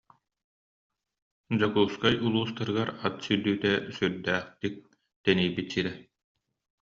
[1.59, 4.75] Дьокуускай улуустарыгар ат сүүрдүүтэ сүрдээхтик
[5.23, 5.91] тэнийбит сирэ